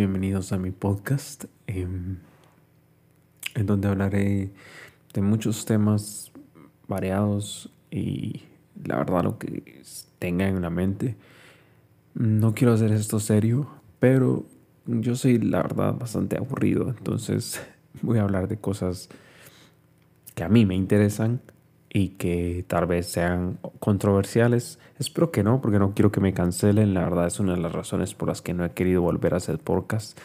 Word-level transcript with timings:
bienvenidos 0.00 0.50
a 0.52 0.56
mi 0.56 0.70
podcast, 0.70 1.44
em, 1.66 2.16
en 3.54 3.66
donde 3.66 3.86
hablaré 3.86 4.50
de 5.12 5.20
muchos 5.20 5.66
temas 5.66 6.32
variados 6.88 7.70
y 7.90 8.44
la 8.82 8.96
verdad 8.96 9.24
lo 9.24 9.38
que 9.38 9.82
tenga 10.18 10.48
en 10.48 10.62
la 10.62 10.70
mente. 10.70 11.16
No 12.14 12.54
quiero 12.54 12.72
hacer 12.72 12.92
esto 12.92 13.20
serio, 13.20 13.68
pero 13.98 14.46
yo 14.86 15.16
soy 15.16 15.36
la 15.36 15.60
verdad 15.60 15.94
bastante 15.94 16.38
aburrido, 16.38 16.88
entonces 16.88 17.60
voy 18.00 18.20
a 18.20 18.22
hablar 18.22 18.48
de 18.48 18.56
cosas 18.56 19.10
que 20.34 20.44
a 20.44 20.48
mí 20.48 20.64
me 20.64 20.76
interesan 20.76 21.42
y 21.92 22.10
que 22.10 22.64
tal 22.68 22.86
vez 22.86 23.06
sean 23.06 23.58
controversiales. 23.80 24.78
Espero 24.98 25.32
que 25.32 25.42
no, 25.42 25.60
porque 25.60 25.78
no 25.78 25.92
quiero 25.92 26.12
que 26.12 26.20
me 26.20 26.32
cancelen. 26.32 26.94
La 26.94 27.02
verdad 27.02 27.26
es 27.26 27.40
una 27.40 27.54
de 27.54 27.60
las 27.60 27.72
razones 27.72 28.14
por 28.14 28.28
las 28.28 28.42
que 28.42 28.54
no 28.54 28.64
he 28.64 28.70
querido 28.70 29.02
volver 29.02 29.34
a 29.34 29.38
hacer 29.38 29.58
podcast. 29.58 30.18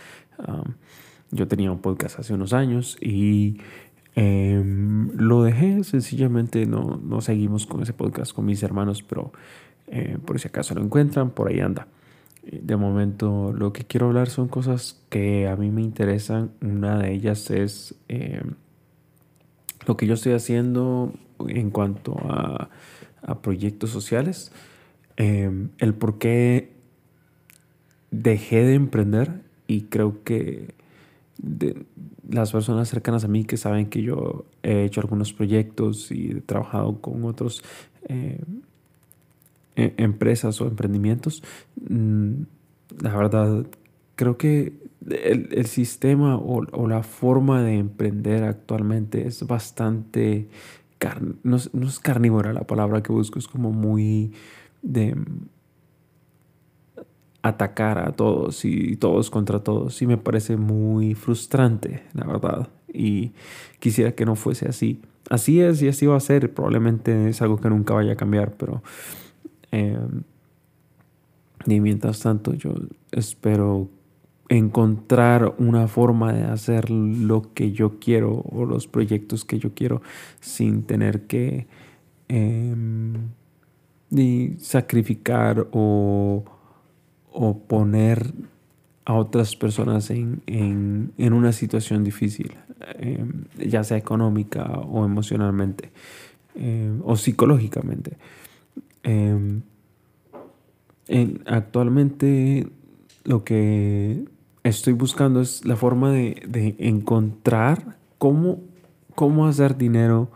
yo 1.32 1.48
tenía 1.48 1.72
un 1.72 1.80
podcast 1.80 2.20
hace 2.20 2.34
unos 2.34 2.54
años 2.54 2.98
y 3.02 3.62
em, 4.14 5.10
lo 5.18 5.44
dejé. 5.44 5.84
Sencillamente 5.84 6.68
no, 6.68 7.00
no 7.04 7.22
seguimos 7.22 7.66
con 7.66 7.82
ese 7.82 7.94
podcast 7.94 8.32
con 8.32 8.46
mis 8.46 8.62
hermanos, 8.62 9.02
pero 9.02 9.32
eh, 9.88 10.18
por 10.24 10.40
si 10.40 10.48
acaso 10.48 10.76
lo 10.76 10.82
encuentran, 10.82 11.32
por 11.32 11.48
ahí 11.48 11.62
anda. 11.62 11.88
De 12.44 12.76
momento 12.76 13.54
lo 13.54 13.74
que 13.74 13.86
quiero 13.86 14.06
hablar 14.06 14.30
son 14.30 14.50
cosas 14.50 15.02
que 15.10 15.48
a 15.48 15.56
mí 15.56 15.72
me 15.72 15.82
interesan. 15.82 16.52
Una 16.62 17.00
de 17.00 17.12
ellas 17.12 17.50
es 17.50 17.96
em, 18.08 18.54
lo 19.88 19.98
que 19.98 20.06
yo 20.06 20.14
estoy 20.14 20.34
haciendo 20.34 21.12
en 21.48 21.70
cuanto 21.70 22.18
a, 22.20 22.70
proyectos 23.42 23.90
sociales, 23.90 24.52
em, 25.18 25.70
el 25.80 25.96
por 25.96 26.20
qué 26.20 26.74
dejé 28.12 28.64
de 28.64 28.76
emprender 28.76 29.42
y 29.66 29.84
creo 29.84 30.24
que 30.24 30.76
las 32.30 32.52
personas 32.52 32.88
cercanas 32.88 33.24
a 33.24 33.28
mí 33.28 33.44
que 33.44 33.58
saben 33.58 33.88
que 33.88 34.04
yo 34.04 34.46
he 34.62 34.84
hecho 34.84 35.02
algunos 35.02 35.34
proyectos 35.34 36.12
y 36.12 36.32
he 36.32 36.42
trabajado 36.42 37.02
con 37.02 37.24
otros 37.26 37.64
em, 38.08 38.62
e, 39.76 39.94
empresas 39.98 40.62
o 40.62 40.68
emprendimientos, 40.68 41.44
mm, 41.90 42.44
la 43.02 43.16
verdad 43.16 43.66
creo 44.16 44.38
que 44.38 44.74
el, 45.10 45.66
sistema 45.68 46.38
o, 46.38 46.88
la 46.88 47.04
forma 47.04 47.62
de 47.62 47.78
emprender 47.78 48.44
actualmente 48.44 49.28
es 49.28 49.46
bastante 49.46 50.48
no, 51.44 51.58
es 51.58 52.00
carnívora 52.00 52.54
la 52.54 52.66
palabra 52.66 53.04
que 53.04 53.12
busco, 53.12 53.40
es 53.40 53.48
como 53.48 53.72
muy 53.72 54.34
de 54.82 55.16
atacar 57.42 58.00
a 58.00 58.12
todos 58.12 58.66
y 58.66 58.96
todos 58.96 59.30
contra 59.30 59.60
todos. 59.60 60.02
Y 60.02 60.08
me 60.08 60.18
parece 60.18 60.58
muy 60.58 61.14
frustrante, 61.14 62.04
la 62.14 62.26
verdad. 62.26 62.70
Y 62.92 63.34
quisiera 63.80 64.14
que 64.14 64.26
no 64.26 64.36
fuese 64.36 64.68
así. 64.68 65.02
Así 65.30 65.62
es 65.62 65.82
y 65.82 65.88
así 65.88 66.06
va 66.08 66.18
a 66.18 66.20
ser. 66.20 66.54
Probablemente 66.54 67.30
es 67.30 67.42
algo 67.42 67.58
que 67.58 67.70
nunca 67.70 67.94
vaya 67.94 68.14
a 68.14 68.18
cambiar, 68.18 68.54
pero... 68.54 68.82
Eh, 69.72 69.98
y 71.68 71.80
mientras 71.80 72.20
tanto, 72.20 72.54
yo 72.54 72.74
espero 73.12 73.90
encontrar 74.50 75.56
una 75.58 75.88
forma 75.88 76.32
de 76.34 76.44
hacer 76.44 76.92
lo 76.92 77.54
que 77.54 77.72
yo 77.72 78.00
quiero 78.00 78.44
o 78.52 78.66
los 78.66 78.88
proyectos 78.88 79.44
que 79.44 79.58
yo 79.60 79.74
quiero 79.74 80.02
sin 80.40 80.84
tener 80.84 81.26
que 81.26 81.68
em, 82.28 83.30
sacrificar 84.60 85.68
o, 85.72 86.44
poner 87.68 88.34
a 89.04 89.14
otras 89.14 89.56
personas 89.56 90.10
en, 90.10 91.12
una 91.18 91.52
situación 91.52 92.04
difícil, 92.04 92.56
em, 93.00 93.46
ya 93.58 93.84
sea 93.84 93.98
económica 93.98 94.64
o 94.80 95.06
emocionalmente 95.06 95.92
em, 96.56 97.02
o 97.04 97.16
psicológicamente. 97.16 98.18
actualmente 101.46 102.68
lo 103.26 103.44
que 103.44 104.26
estoy 104.66 104.94
buscando 104.94 105.42
es 105.42 105.64
la 105.64 105.76
forma 105.76 106.12
de, 106.12 106.76
encontrar 106.80 107.98
cómo, 108.18 108.60
cómo 109.14 109.48
hacer 109.48 109.78
dinero 109.78 110.32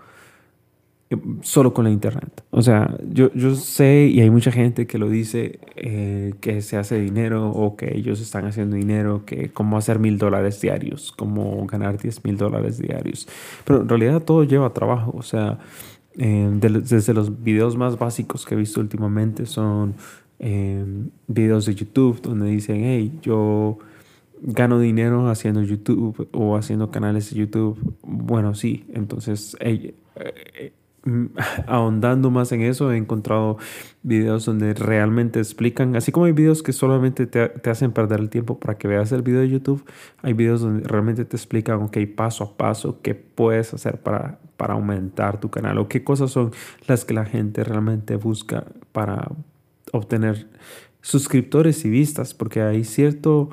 eh, 1.09 1.17
solo 1.41 1.73
con 1.73 1.85
la 1.85 1.91
internet. 1.91 2.43
O 2.51 2.61
sea, 2.61 2.95
yo, 3.11 3.33
yo 3.33 3.55
sé 3.55 4.07
y 4.11 4.21
hay 4.21 4.29
mucha 4.29 4.51
gente 4.51 4.85
que 4.85 4.99
lo 4.99 5.09
dice 5.09 5.59
eh, 5.75 6.35
que 6.41 6.61
se 6.61 6.77
hace 6.77 6.99
dinero 6.99 7.49
o 7.49 7.75
que 7.75 7.97
ellos 7.97 8.21
están 8.21 8.45
haciendo 8.45 8.75
dinero, 8.75 9.25
que 9.25 9.49
cómo 9.49 9.77
hacer 9.77 9.97
mil 9.97 10.19
dólares 10.19 10.61
diarios, 10.61 11.11
cómo 11.11 11.65
ganar 11.65 11.97
10 11.97 12.23
mil 12.23 12.37
dólares 12.37 12.77
diarios. 12.77 13.27
Pero 13.65 13.81
en 13.81 13.89
realidad 13.89 14.21
todo 14.21 14.43
lleva 14.43 14.71
trabajo. 14.73 15.11
O 15.17 15.23
sea, 15.23 15.57
eh, 16.19 16.49
desde 16.51 17.13
los 17.15 17.43
videos 17.43 17.75
más 17.75 17.97
básicos 17.97 18.45
que 18.45 18.53
he 18.53 18.57
visto 18.57 18.79
últimamente 18.79 19.45
son 19.47 19.95
videos 21.27 21.65
de 21.65 21.75
YouTube 21.75 22.21
donde 22.21 22.49
dicen, 22.49 22.81
hey, 22.85 23.19
yo 23.21 23.77
gano 24.41 24.79
dinero 24.79 25.29
haciendo 25.29 25.61
YouTube 25.61 26.27
o 26.31 26.55
haciendo 26.55 26.91
canales 26.91 27.29
de 27.31 27.39
YouTube. 27.39 27.95
Bueno, 28.01 28.55
sí, 28.55 28.85
entonces 28.93 29.57
eh, 29.59 29.95
eh, 30.15 30.73
mm, 31.03 31.25
ahondando 31.67 32.31
más 32.31 32.51
en 32.51 32.61
eso 32.61 32.91
he 32.91 32.97
encontrado 32.97 33.57
videos 34.03 34.45
donde 34.45 34.73
realmente 34.73 35.39
explican, 35.39 35.95
así 35.95 36.11
como 36.11 36.25
hay 36.25 36.31
videos 36.31 36.63
que 36.63 36.73
solamente 36.73 37.27
te, 37.27 37.49
te, 37.49 37.69
hacen 37.69 37.91
perder 37.91 38.19
el 38.21 38.29
tiempo 38.29 38.59
para 38.59 38.77
que 38.77 38.87
veas 38.87 39.11
el 39.11 39.21
video 39.21 39.41
de 39.41 39.49
YouTube, 39.49 39.83
hay 40.21 40.33
videos 40.33 40.61
donde 40.61 40.87
realmente 40.87 41.25
te 41.25 41.35
explican, 41.35 41.81
ok, 41.83 41.97
paso 42.15 42.43
a 42.43 42.57
paso, 42.57 42.99
qué 43.01 43.15
puedes 43.15 43.73
hacer 43.73 44.01
para, 44.01 44.39
para 44.57 44.73
aumentar 44.73 45.39
tu 45.39 45.49
canal 45.49 45.77
o 45.79 45.87
qué 45.87 46.03
cosas 46.03 46.31
son 46.31 46.51
las 46.87 47.05
que 47.05 47.13
la 47.13 47.25
gente 47.25 47.63
realmente 47.63 48.15
busca 48.15 48.65
para 48.91 49.29
obtener 49.91 50.47
suscriptores 51.01 51.85
y 51.85 51.89
vistas, 51.89 52.33
porque 52.33 52.61
hay 52.61 52.83
cierto 52.83 53.49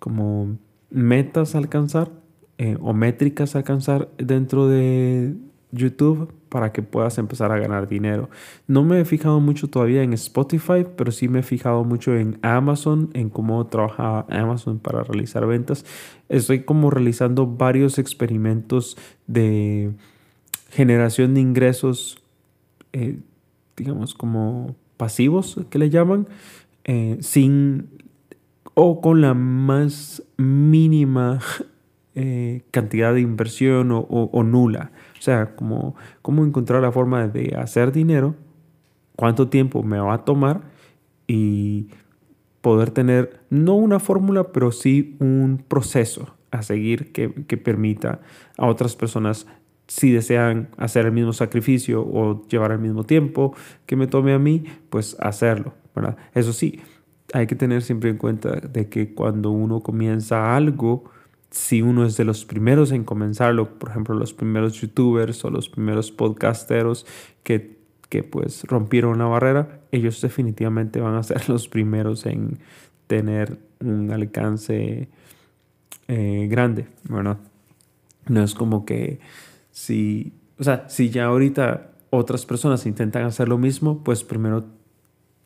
como 0.00 0.58
metas 0.90 1.54
a 1.54 1.58
alcanzar 1.58 2.10
eh, 2.58 2.76
o 2.80 2.92
métricas 2.92 3.54
a 3.54 3.58
alcanzar 3.58 4.08
dentro 4.18 4.68
de 4.68 5.34
YouTube 5.72 6.32
para 6.48 6.72
que 6.72 6.82
puedas 6.82 7.16
empezar 7.16 7.52
a 7.52 7.58
ganar 7.58 7.88
dinero. 7.88 8.28
No 8.66 8.84
me 8.84 9.00
he 9.00 9.04
fijado 9.04 9.40
mucho 9.40 9.68
todavía 9.68 10.02
en 10.02 10.12
Spotify, 10.12 10.84
pero 10.96 11.12
sí 11.12 11.28
me 11.28 11.38
he 11.38 11.42
fijado 11.42 11.84
mucho 11.84 12.14
en 12.16 12.38
Amazon, 12.42 13.08
en 13.14 13.30
cómo 13.30 13.64
trabaja 13.68 14.26
Amazon 14.28 14.78
para 14.78 15.04
realizar 15.04 15.46
ventas. 15.46 15.86
Estoy 16.28 16.64
como 16.64 16.90
realizando 16.90 17.46
varios 17.46 17.98
experimentos 17.98 18.98
de 19.26 19.92
generación 20.70 21.34
de 21.34 21.40
ingresos, 21.40 22.22
eh, 22.92 23.20
digamos 23.76 24.14
como 24.14 24.74
pasivos 24.96 25.58
que 25.70 25.78
le 25.78 25.88
llaman, 25.88 26.28
eh, 26.84 27.16
sin 27.20 27.88
o 28.82 29.02
con 29.02 29.20
la 29.20 29.34
más 29.34 30.22
mínima 30.38 31.38
eh, 32.14 32.62
cantidad 32.70 33.12
de 33.12 33.20
inversión 33.20 33.90
o, 33.92 34.42
nula. 34.42 34.90
O 35.18 35.20
sea, 35.20 35.54
como, 35.54 35.96
cómo 36.22 36.46
encontrar 36.46 36.80
la 36.80 36.90
forma 36.90 37.28
de 37.28 37.54
hacer 37.58 37.92
dinero, 37.92 38.36
cuánto 39.16 39.48
tiempo 39.48 39.82
me 39.82 39.98
va 39.98 40.14
a 40.14 40.24
tomar 40.24 40.62
y 41.26 41.88
poder 42.62 42.90
tener 42.90 43.40
no 43.50 43.74
una 43.74 44.00
fórmula, 44.00 44.50
pero 44.50 44.72
sí 44.72 45.14
un 45.20 45.62
proceso 45.68 46.34
a 46.50 46.62
seguir 46.62 47.12
que, 47.12 47.28
permita 47.58 48.22
a 48.56 48.66
otras 48.66 48.96
personas, 48.96 49.46
si 49.88 50.10
desean 50.10 50.70
hacer 50.78 51.04
el 51.04 51.12
mismo 51.12 51.34
sacrificio 51.34 52.00
o 52.00 52.46
llevar 52.48 52.72
el 52.72 52.78
mismo 52.78 53.04
tiempo 53.04 53.54
que 53.84 53.96
me 53.96 54.06
tome 54.06 54.32
a 54.32 54.38
mí, 54.38 54.64
pues 54.88 55.18
hacerlo. 55.20 55.74
Eso 56.32 56.54
sí, 56.54 56.80
hay 57.32 57.46
que 57.46 57.54
tener 57.54 57.82
siempre 57.82 58.10
en 58.10 58.16
cuenta 58.16 58.56
de 58.56 58.88
que 58.88 59.14
cuando 59.14 59.50
uno 59.50 59.80
comienza 59.80 60.56
algo, 60.56 61.04
si 61.50 61.82
uno 61.82 62.04
es 62.04 62.16
de 62.16 62.24
los 62.24 62.44
primeros 62.44 62.92
en 62.92 63.04
comenzarlo, 63.04 63.78
por 63.78 63.90
ejemplo, 63.90 64.14
los 64.14 64.32
primeros 64.32 64.80
youtubers 64.80 65.44
o 65.44 65.50
los 65.50 65.68
primeros 65.68 66.12
podcasteros 66.12 67.06
que, 67.42 67.78
que 68.08 68.22
pues 68.22 68.64
rompieron 68.64 69.18
la 69.18 69.26
barrera, 69.26 69.80
ellos 69.92 70.20
definitivamente 70.20 71.00
van 71.00 71.14
a 71.14 71.22
ser 71.22 71.48
los 71.48 71.68
primeros 71.68 72.26
en 72.26 72.58
tener 73.06 73.58
un 73.80 74.10
alcance 74.12 75.08
eh, 76.08 76.48
grande, 76.50 76.86
¿verdad? 77.08 77.38
No 78.28 78.42
es 78.42 78.54
como 78.54 78.84
que 78.84 79.20
si, 79.72 80.32
o 80.58 80.64
sea, 80.64 80.88
si 80.88 81.10
ya 81.10 81.26
ahorita 81.26 81.90
otras 82.10 82.46
personas 82.46 82.86
intentan 82.86 83.24
hacer 83.24 83.48
lo 83.48 83.58
mismo, 83.58 84.04
pues 84.04 84.22
primero 84.22 84.64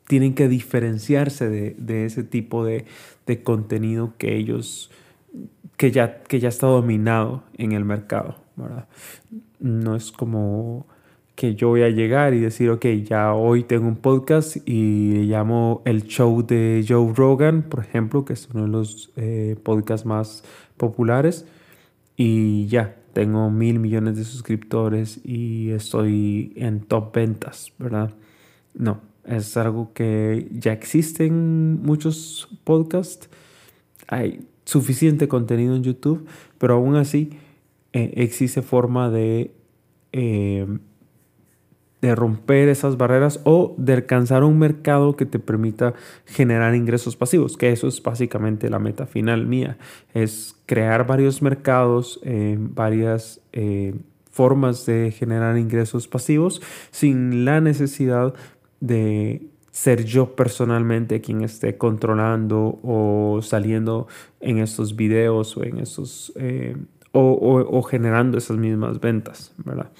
tienen 0.07 0.35
que 0.35 0.47
diferenciarse 0.47 1.49
de, 1.49 2.05
ese 2.05 2.23
tipo 2.23 2.65
de, 2.65 2.85
contenido 3.43 4.13
que 4.17 4.35
ellos, 4.35 4.91
que 5.77 5.91
ya, 5.91 6.21
que 6.23 6.39
ya 6.39 6.49
está 6.49 6.67
dominado 6.67 7.43
en 7.57 7.71
el 7.71 7.85
mercado, 7.85 8.35
¿verdad? 8.55 8.87
No 9.59 9.95
es 9.95 10.11
como 10.11 10.85
que 11.35 11.55
yo 11.55 11.69
voy 11.69 11.83
a 11.83 11.89
llegar 11.89 12.33
y 12.33 12.39
decir, 12.39 12.69
ok, 12.69 12.85
ya 13.03 13.33
hoy 13.33 13.63
tengo 13.63 13.87
un 13.87 13.97
podcast 13.97 14.57
y 14.65 15.11
le 15.11 15.23
llamo 15.23 15.81
el 15.85 16.03
show 16.03 16.45
de 16.45 16.85
Joe 16.87 17.13
Rogan, 17.13 17.63
por 17.63 17.81
ejemplo, 17.81 18.23
que 18.23 18.33
es 18.33 18.47
uno 18.53 18.63
de 18.63 18.69
los 18.69 19.11
eh, 19.17 19.57
podcasts 19.61 20.05
más 20.05 20.43
populares. 20.77 21.45
Y 22.15 22.67
ya, 22.67 22.95
tengo 23.11 23.49
mil 23.49 23.79
millones 23.79 24.15
de 24.15 24.23
suscriptores 24.23 25.19
y 25.25 25.71
estoy 25.71 26.53
en 26.55 26.81
top 26.81 27.13
ventas, 27.13 27.73
¿verdad? 27.77 28.13
No, 28.73 29.01
es 29.27 29.57
algo 29.57 29.91
que 29.93 30.47
ya 30.51 30.73
existen 30.73 31.81
muchos 31.81 32.49
podcasts. 32.63 33.29
Hay 34.07 34.47
suficiente 34.65 35.27
contenido 35.27 35.75
en 35.75 35.83
YouTube, 35.83 36.27
pero 36.57 36.75
aún 36.75 36.95
así 36.95 37.31
eh, 37.93 38.13
existe 38.15 38.61
forma 38.61 39.09
de... 39.09 39.51
Eh, 40.11 40.65
de 42.05 42.13
romper 42.13 42.69
esas 42.69 42.97
barreras 42.97 43.39
o 43.45 43.73
de 43.79 43.93
alcanzar 43.93 44.43
un 44.43 44.59
mercado 44.59 45.15
que 45.15 45.25
te 45.25 45.39
permita 45.39 45.95
generar 46.25 46.75
ingresos 46.75 47.15
pasivos, 47.15 47.57
que 47.57 47.71
eso 47.71 47.87
es 47.87 48.01
básicamente 48.03 48.69
la 48.69 48.77
meta 48.77 49.07
final 49.07 49.47
mía, 49.47 49.77
es 50.13 50.55
crear 50.67 51.07
varios 51.07 51.41
mercados, 51.41 52.19
eh, 52.23 52.57
varias 52.59 53.41
eh, 53.53 53.95
formas 54.29 54.85
de 54.85 55.11
generar 55.11 55.57
ingresos 55.57 56.07
pasivos 56.07 56.61
sin 56.91 57.43
la 57.43 57.59
necesidad 57.59 58.35
de 58.79 59.47
ser 59.71 60.05
yo 60.05 60.35
personalmente 60.35 61.21
quien 61.21 61.41
esté 61.41 61.77
controlando 61.77 62.79
o 62.83 63.39
saliendo 63.41 64.07
en 64.39 64.59
estos 64.59 64.95
videos 64.95 65.57
o 65.57 65.63
en 65.63 65.79
estos 65.79 66.31
eh, 66.35 66.77
o, 67.11 67.65
o 67.69 67.81
generando 67.83 68.37
esas 68.37 68.57
mismas 68.57 68.99
ventas, 68.99 69.53
¿verdad? 69.57 69.91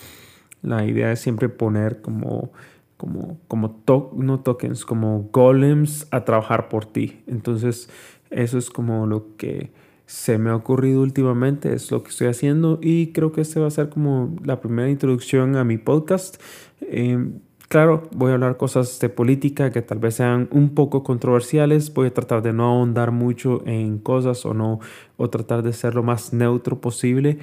La 0.62 0.86
idea 0.86 1.12
es 1.12 1.20
siempre 1.20 1.48
poner 1.48 2.02
como, 2.02 2.52
como, 2.98 3.40
como 3.48 3.84
no 4.16 4.40
tokens, 4.40 4.84
como 4.84 5.30
golems 5.32 6.08
a 6.12 6.26
trabajar 6.26 6.70
por 6.70 6.86
ti. 6.86 7.22
Entonces, 7.28 7.90
eso 8.32 8.58
es 8.58 8.70
como 8.70 9.06
lo 9.06 9.36
que 9.38 9.72
se 10.08 10.38
me 10.38 10.50
ha 10.50 10.56
ocurrido 10.56 11.02
últimamente, 11.02 11.74
es 11.74 11.92
lo 11.92 12.04
que 12.04 12.10
estoy 12.10 12.28
haciendo 12.28 12.80
y 12.82 13.12
creo 13.12 13.32
que 13.32 13.42
este 13.42 13.60
va 13.60 13.68
a 13.68 13.72
ser 13.72 13.90
como 13.90 14.36
la 14.44 14.60
primera 14.60 14.90
introducción 14.90 15.56
a 15.56 15.64
mi 15.64 15.78
podcast. 15.78 16.42
Em, 16.82 17.40
claro, 17.68 18.10
voy 18.12 18.32
a 18.32 18.34
hablar 18.36 18.58
cosas 18.58 19.00
de 19.00 19.10
política 19.10 19.72
que 19.72 19.82
tal 19.82 20.00
vez 20.00 20.16
sean 20.16 20.48
un 20.52 20.76
poco 20.76 21.04
controversiales. 21.04 21.94
Voy 21.94 22.08
a 22.08 22.14
tratar 22.14 22.42
de 22.42 22.54
no 22.54 22.66
ahondar 22.66 23.12
mucho 23.12 23.62
en 23.66 24.00
cosas 24.00 24.46
o 24.46 24.54
no, 24.54 24.80
o 25.18 25.30
tratar 25.30 25.64
de 25.64 25.74
ser 25.74 25.96
lo 25.96 26.04
más 26.04 26.34
neutro 26.34 26.82
posible. 26.82 27.40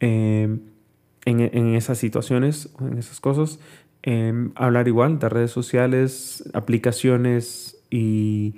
Eh, 0.00 0.58
en, 1.24 1.74
esas 1.74 1.98
situaciones, 1.98 2.72
en 2.80 2.98
esas 2.98 3.20
cosas. 3.20 3.60
Em, 4.02 4.50
hablar 4.56 4.88
igual 4.88 5.18
de 5.18 5.28
redes 5.28 5.52
sociales, 5.52 6.44
aplicaciones 6.54 7.82
y, 7.90 8.54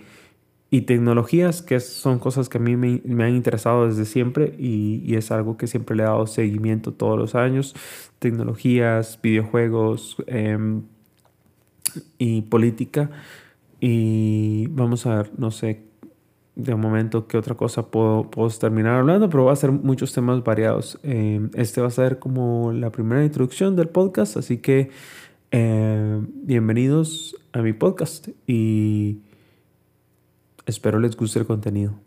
tecnologías, 0.87 1.63
que 1.63 1.79
son 1.79 2.19
cosas 2.19 2.49
que 2.49 2.59
a 2.59 2.61
mí 2.61 2.77
me, 2.77 3.25
han 3.25 3.37
interesado 3.37 3.87
desde 3.87 4.05
siempre 4.05 4.57
y, 4.59 5.15
es 5.15 5.31
algo 5.31 5.57
que 5.57 5.69
siempre 5.69 5.95
le 5.95 6.03
he 6.03 6.07
dado 6.07 6.27
seguimiento 6.27 6.93
todos 6.93 7.17
los 7.17 7.37
años. 7.37 7.77
Tecnologías, 8.19 9.21
videojuegos 9.23 10.17
em, 10.27 10.83
y 12.19 12.43
política. 12.43 13.11
Y 13.81 14.67
vamos 14.69 15.07
a 15.07 15.17
ver, 15.17 15.33
no 15.39 15.51
sé 15.51 15.83
de 16.57 16.75
momento 16.75 17.27
qué 17.27 17.37
otra 17.37 17.57
cosa 17.57 17.91
puedo, 17.91 18.31
puedo, 18.31 18.49
terminar 18.51 19.01
hablando, 19.01 19.29
pero 19.29 19.45
va 19.45 19.53
a 19.53 19.57
ser 19.57 19.73
muchos 19.73 20.13
temas 20.13 20.45
variados. 20.45 20.99
Eh, 21.03 21.49
este 21.55 21.81
va 21.81 21.89
a 21.89 21.91
ser 21.91 22.19
como 22.19 22.73
la 22.73 22.91
primera 22.91 23.25
introducción 23.25 23.77
del 23.77 23.89
podcast, 23.89 24.37
así 24.37 24.59
que 24.59 24.91
eh, 25.51 26.21
bienvenidos 26.43 27.37
a 27.53 27.63
mi 27.63 27.73
podcast 27.73 28.29
y 28.47 29.19
espero 30.67 30.99
les 30.99 31.17
guste 31.17 31.41
el 31.41 31.47
contenido. 31.47 32.04